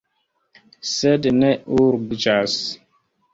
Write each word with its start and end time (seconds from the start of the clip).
Sed 0.91 1.27
ne 1.41 1.51
urĝas. 1.85 2.57